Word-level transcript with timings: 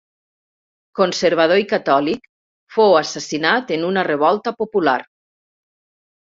Conservador 0.99 1.61
i 1.63 1.67
catòlic, 1.73 2.25
fou 2.77 2.97
assassinat 3.01 3.75
en 3.77 3.87
una 3.91 4.07
revolta 4.09 4.55
popular. 4.63 4.97